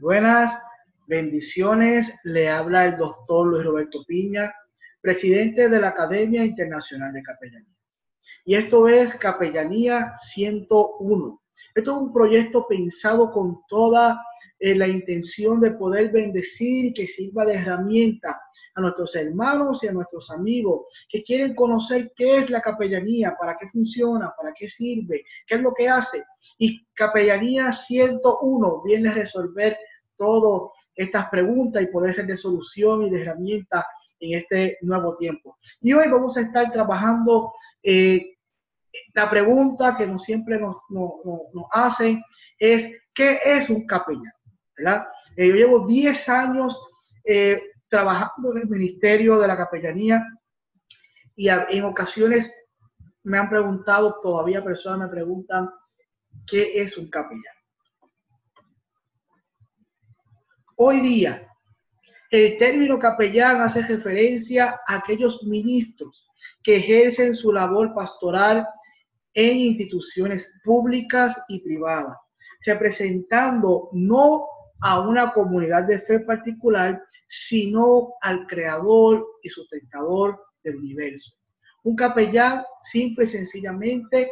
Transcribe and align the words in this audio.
Buenas, 0.00 0.56
bendiciones. 1.08 2.20
Le 2.22 2.48
habla 2.48 2.84
el 2.84 2.96
doctor 2.96 3.48
Luis 3.48 3.64
Roberto 3.64 4.04
Piña, 4.06 4.54
presidente 5.00 5.68
de 5.68 5.80
la 5.80 5.88
Academia 5.88 6.44
Internacional 6.44 7.12
de 7.12 7.20
Capellanía. 7.20 7.74
Y 8.44 8.54
esto 8.54 8.86
es 8.86 9.16
Capellanía 9.16 10.12
101. 10.14 11.42
Esto 11.74 11.90
es 11.90 11.96
un 11.96 12.12
proyecto 12.12 12.64
pensado 12.68 13.32
con 13.32 13.66
toda 13.66 14.24
eh, 14.60 14.74
la 14.74 14.88
intención 14.88 15.60
de 15.60 15.72
poder 15.72 16.10
bendecir 16.10 16.86
y 16.86 16.94
que 16.94 17.06
sirva 17.06 17.44
de 17.44 17.54
herramienta 17.54 18.40
a 18.74 18.80
nuestros 18.80 19.14
hermanos 19.16 19.82
y 19.82 19.88
a 19.88 19.92
nuestros 19.92 20.30
amigos 20.30 20.86
que 21.08 21.22
quieren 21.22 21.54
conocer 21.54 22.12
qué 22.14 22.38
es 22.38 22.50
la 22.50 22.60
capellanía, 22.60 23.36
para 23.38 23.56
qué 23.56 23.68
funciona, 23.68 24.32
para 24.36 24.52
qué 24.52 24.68
sirve, 24.68 25.24
qué 25.46 25.56
es 25.56 25.60
lo 25.60 25.72
que 25.74 25.88
hace. 25.88 26.24
Y 26.58 26.86
Capellanía 26.94 27.72
101 27.72 28.82
viene 28.82 29.08
a 29.10 29.14
resolver 29.14 29.78
todas 30.16 30.72
estas 30.94 31.28
preguntas 31.28 31.82
y 31.82 31.86
poder 31.86 32.14
ser 32.14 32.26
de 32.26 32.36
solución 32.36 33.04
y 33.04 33.10
de 33.10 33.22
herramienta 33.22 33.86
en 34.20 34.38
este 34.38 34.78
nuevo 34.82 35.16
tiempo. 35.16 35.56
Y 35.80 35.92
hoy 35.92 36.08
vamos 36.08 36.36
a 36.36 36.40
estar 36.42 36.72
trabajando 36.72 37.52
eh, 37.82 38.34
la 39.14 39.30
pregunta 39.30 39.96
que 39.96 40.06
nos, 40.06 40.24
siempre 40.24 40.58
nos, 40.58 40.76
hacen 41.72 42.22
es, 42.58 42.88
¿qué 43.14 43.38
es 43.44 43.70
un 43.70 43.86
capellán? 43.86 44.32
Eh, 45.36 45.48
yo 45.48 45.54
llevo 45.54 45.86
10 45.86 46.28
años 46.28 46.80
eh, 47.24 47.60
trabajando 47.88 48.52
en 48.52 48.58
el 48.62 48.68
Ministerio 48.68 49.38
de 49.38 49.48
la 49.48 49.56
Capellanía 49.56 50.24
y 51.34 51.48
en 51.48 51.84
ocasiones 51.84 52.52
me 53.24 53.38
han 53.38 53.48
preguntado, 53.48 54.18
todavía 54.20 54.64
personas 54.64 55.08
me 55.08 55.08
preguntan, 55.08 55.68
¿qué 56.46 56.80
es 56.80 56.96
un 56.96 57.08
capellán? 57.10 57.42
Hoy 60.76 61.00
día, 61.00 61.46
el 62.30 62.56
término 62.56 62.98
capellán 62.98 63.60
hace 63.60 63.82
referencia 63.82 64.80
a 64.86 64.96
aquellos 64.96 65.42
ministros 65.44 66.28
que 66.62 66.76
ejercen 66.76 67.34
su 67.34 67.52
labor 67.52 67.94
pastoral 67.94 68.66
en 69.34 69.56
instituciones 69.56 70.52
públicas 70.64 71.40
y 71.48 71.60
privadas, 71.60 72.16
representando 72.64 73.88
no 73.92 74.46
a 74.80 75.00
una 75.00 75.32
comunidad 75.32 75.84
de 75.84 75.98
fe 75.98 76.20
particular, 76.20 77.02
sino 77.28 78.14
al 78.22 78.46
creador 78.46 79.26
y 79.42 79.48
sustentador 79.48 80.40
del 80.62 80.76
universo. 80.76 81.34
Un 81.84 81.96
capellán, 81.96 82.64
simple 82.82 83.24
y 83.24 83.28
sencillamente, 83.28 84.30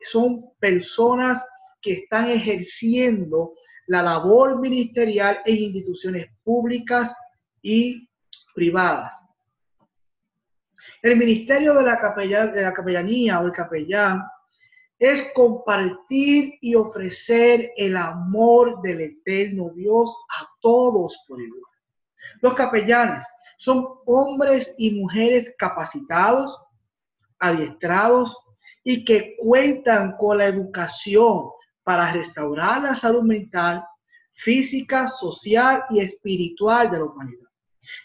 son 0.00 0.50
personas 0.58 1.44
que 1.80 1.92
están 1.92 2.28
ejerciendo 2.28 3.54
la 3.86 4.02
labor 4.02 4.60
ministerial 4.60 5.40
en 5.44 5.56
instituciones 5.56 6.26
públicas 6.42 7.14
y 7.60 8.08
privadas. 8.54 9.14
El 11.02 11.16
ministerio 11.16 11.74
de 11.74 11.82
la, 11.82 12.14
de 12.54 12.62
la 12.62 12.72
capellanía 12.72 13.40
o 13.40 13.46
el 13.46 13.52
capellán 13.52 14.22
es 14.98 15.32
compartir 15.34 16.54
y 16.60 16.74
ofrecer 16.74 17.70
el 17.76 17.96
amor 17.96 18.80
del 18.82 19.00
eterno 19.00 19.70
Dios 19.74 20.14
a 20.40 20.48
todos 20.60 21.24
por 21.26 21.40
igual. 21.40 21.62
Los 22.40 22.54
capellanes 22.54 23.24
son 23.58 23.86
hombres 24.06 24.74
y 24.78 24.92
mujeres 24.92 25.54
capacitados, 25.58 26.62
adiestrados 27.38 28.36
y 28.82 29.04
que 29.04 29.36
cuentan 29.38 30.16
con 30.16 30.38
la 30.38 30.46
educación 30.46 31.50
para 31.82 32.12
restaurar 32.12 32.82
la 32.82 32.94
salud 32.94 33.22
mental, 33.22 33.84
física, 34.32 35.08
social 35.08 35.84
y 35.90 36.00
espiritual 36.00 36.90
de 36.90 36.98
la 36.98 37.04
humanidad. 37.04 37.48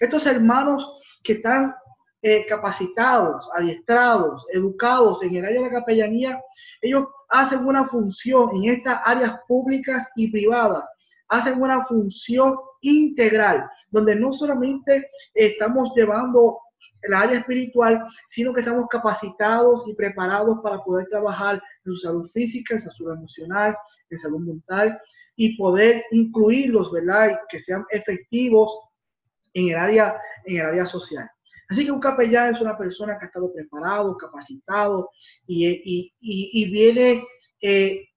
Estos 0.00 0.26
hermanos 0.26 1.00
que 1.22 1.34
están 1.34 1.74
eh, 2.22 2.44
capacitados, 2.46 3.48
adiestrados, 3.54 4.46
educados 4.52 5.22
en 5.22 5.36
el 5.36 5.44
área 5.44 5.62
de 5.62 5.66
la 5.68 5.78
capellanía, 5.80 6.42
ellos 6.80 7.06
hacen 7.28 7.64
una 7.64 7.84
función 7.84 8.50
en 8.56 8.74
estas 8.74 9.00
áreas 9.04 9.38
públicas 9.46 10.10
y 10.16 10.30
privadas, 10.30 10.84
hacen 11.28 11.62
una 11.62 11.84
función 11.84 12.56
integral, 12.80 13.68
donde 13.90 14.16
no 14.16 14.32
solamente 14.32 15.10
estamos 15.34 15.92
llevando 15.94 16.58
el 17.02 17.14
área 17.14 17.38
espiritual, 17.38 18.04
sino 18.26 18.52
que 18.52 18.60
estamos 18.60 18.88
capacitados 18.90 19.86
y 19.86 19.94
preparados 19.94 20.58
para 20.62 20.82
poder 20.82 21.06
trabajar 21.08 21.62
en 21.84 21.92
su 21.92 21.96
salud 21.96 22.26
física, 22.26 22.74
en 22.74 22.80
su 22.80 22.90
salud 22.90 23.12
emocional, 23.12 23.76
en 24.10 24.18
salud 24.18 24.40
mental 24.40 25.00
y 25.36 25.56
poder 25.56 26.04
incluirlos, 26.10 26.90
¿verdad? 26.90 27.30
Y 27.30 27.36
que 27.48 27.60
sean 27.60 27.84
efectivos 27.90 28.76
en 29.54 29.68
el 29.68 29.76
área, 29.76 30.20
en 30.44 30.56
el 30.56 30.66
área 30.66 30.86
social. 30.86 31.30
Así 31.68 31.84
que 31.84 31.92
un 31.92 32.00
capellán 32.00 32.54
es 32.54 32.60
una 32.60 32.76
persona 32.76 33.18
que 33.18 33.26
ha 33.26 33.28
estado 33.28 33.52
preparado, 33.52 34.16
capacitado 34.16 35.10
y, 35.46 36.70
viene 36.70 37.24
eh, 37.60 38.08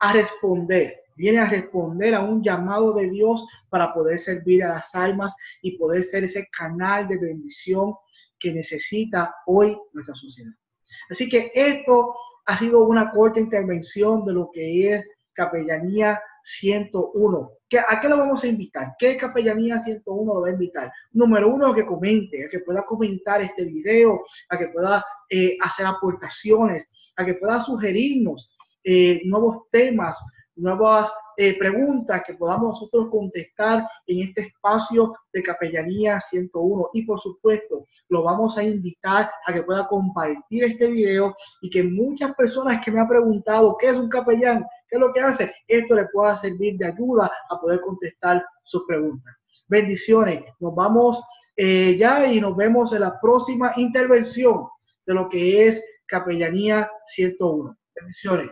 a 0.00 0.12
responder, 0.12 1.00
viene 1.16 1.38
a 1.38 1.48
responder 1.48 2.14
a 2.14 2.20
un 2.20 2.42
llamado 2.42 2.94
de 2.94 3.08
Dios 3.08 3.46
para 3.70 3.94
poder 3.94 4.18
servir 4.18 4.64
a 4.64 4.74
las 4.74 4.94
almas 4.94 5.34
y 5.62 5.78
poder 5.78 6.04
ser 6.04 6.24
ese 6.24 6.48
canal 6.50 7.06
de 7.08 7.18
bendición 7.18 7.94
que 8.38 8.52
necesita 8.52 9.34
hoy 9.46 9.76
nuestra 9.92 10.14
sociedad. 10.14 10.52
Así 11.08 11.28
que 11.28 11.50
esto 11.54 12.14
ha 12.44 12.58
sido 12.58 12.84
una 12.84 13.10
corta 13.10 13.40
intervención 13.40 14.24
de 14.24 14.32
lo 14.32 14.50
que 14.52 14.94
es 14.94 15.06
capellanía 15.32 16.20
101. 16.46 17.50
¿A 17.88 18.00
qué 18.00 18.08
lo 18.08 18.16
vamos 18.16 18.44
a 18.44 18.46
invitar? 18.46 18.94
¿Qué 18.96 19.16
Capellanía 19.16 19.78
101 19.80 20.34
lo 20.34 20.40
va 20.40 20.48
a 20.48 20.52
invitar? 20.52 20.92
Número 21.12 21.52
uno, 21.52 21.74
que 21.74 21.84
comente, 21.84 22.44
a 22.44 22.48
que 22.48 22.60
pueda 22.60 22.84
comentar 22.84 23.42
este 23.42 23.64
video, 23.64 24.24
a 24.48 24.56
que 24.56 24.68
pueda 24.68 25.04
eh, 25.28 25.56
hacer 25.60 25.86
aportaciones, 25.86 26.92
a 27.16 27.24
que 27.24 27.34
pueda 27.34 27.60
sugerirnos 27.60 28.56
eh, 28.84 29.22
nuevos 29.24 29.68
temas, 29.70 30.16
nuevas 30.56 31.12
eh, 31.36 31.58
preguntas 31.58 32.22
que 32.26 32.34
podamos 32.34 32.80
nosotros 32.80 33.08
contestar 33.10 33.86
en 34.06 34.28
este 34.28 34.42
espacio 34.42 35.14
de 35.32 35.42
Capellanía 35.42 36.20
101. 36.20 36.90
Y 36.94 37.04
por 37.04 37.20
supuesto, 37.20 37.86
lo 38.08 38.22
vamos 38.22 38.56
a 38.56 38.64
invitar 38.64 39.30
a 39.46 39.52
que 39.52 39.62
pueda 39.62 39.86
compartir 39.86 40.64
este 40.64 40.88
video 40.88 41.36
y 41.60 41.70
que 41.70 41.84
muchas 41.84 42.34
personas 42.34 42.82
que 42.84 42.90
me 42.90 43.00
han 43.00 43.08
preguntado 43.08 43.76
qué 43.78 43.88
es 43.88 43.98
un 43.98 44.08
capellán, 44.08 44.64
qué 44.88 44.96
es 44.96 45.00
lo 45.00 45.12
que 45.12 45.20
hace, 45.20 45.54
esto 45.68 45.94
le 45.94 46.06
pueda 46.06 46.34
servir 46.34 46.76
de 46.78 46.86
ayuda 46.86 47.30
a 47.50 47.60
poder 47.60 47.80
contestar 47.82 48.44
sus 48.64 48.84
preguntas. 48.86 49.34
Bendiciones. 49.68 50.44
Nos 50.58 50.74
vamos 50.74 51.22
eh, 51.56 51.96
ya 51.98 52.26
y 52.26 52.40
nos 52.40 52.56
vemos 52.56 52.92
en 52.92 53.00
la 53.00 53.20
próxima 53.20 53.72
intervención 53.76 54.66
de 55.06 55.14
lo 55.14 55.28
que 55.28 55.68
es 55.68 55.82
Capellanía 56.06 56.90
101. 57.04 57.76
Bendiciones. 57.94 58.50